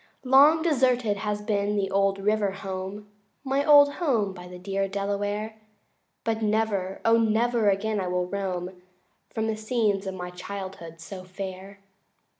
[0.25, 3.07] IV Long deserted has been the old river home,
[3.43, 5.59] My old home by the dear Delaware,
[6.23, 8.81] But never, O never again will I roam
[9.29, 11.81] From the scenes of my childhood so fair.